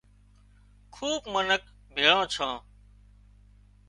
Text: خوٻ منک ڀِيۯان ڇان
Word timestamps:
خوٻ 0.95 1.21
منک 1.33 1.63
ڀِيۯان 1.93 2.21
ڇان 2.33 2.53